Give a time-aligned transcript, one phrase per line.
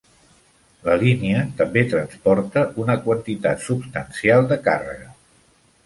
[0.87, 5.17] La línia també transporta una quantitat substancial de càrrega.